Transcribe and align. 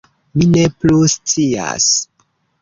-Mi 0.39 0.45
ne 0.53 0.63
plu 0.85 0.97
scias 1.17 1.87